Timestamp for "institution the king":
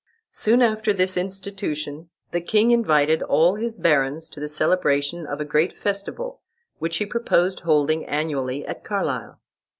1.15-2.71